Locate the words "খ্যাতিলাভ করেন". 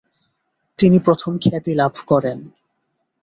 1.37-2.37